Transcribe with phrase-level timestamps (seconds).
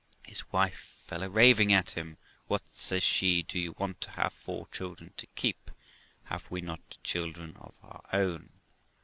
[0.25, 2.17] His wife fell a raving at him:
[2.47, 5.69] 'What', says she, 'do you want to have four children to keep?
[6.23, 8.49] Have we not children of our own?